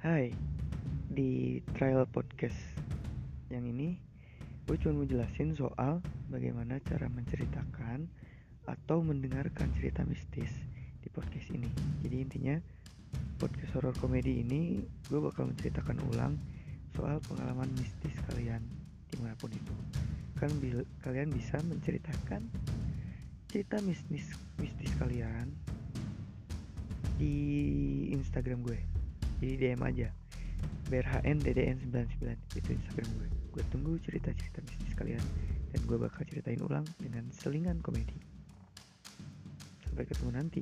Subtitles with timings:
[0.00, 0.32] Hai,
[1.12, 2.56] di trial podcast
[3.52, 4.00] yang ini
[4.64, 6.00] gue cuma mau jelasin soal
[6.32, 8.08] bagaimana cara menceritakan
[8.64, 10.48] atau mendengarkan cerita mistis
[11.04, 11.68] di podcast ini.
[12.00, 12.56] Jadi intinya
[13.36, 14.80] podcast horror komedi ini
[15.12, 16.32] gue bakal menceritakan ulang
[16.96, 18.64] soal pengalaman mistis kalian
[19.12, 19.76] di mana pun itu.
[20.40, 22.48] Kan bil- kalian bisa menceritakan
[23.52, 25.52] cerita mistis mistis kalian
[27.20, 27.36] di
[28.16, 28.80] Instagram gue
[29.40, 30.08] jadi DM aja.
[30.92, 33.28] BRHN DDN 99 itu Instagram gue.
[33.56, 35.24] Gue tunggu cerita-cerita bisnis kalian.
[35.72, 38.18] Dan gue bakal ceritain ulang dengan selingan komedi.
[39.88, 40.60] Sampai ketemu nanti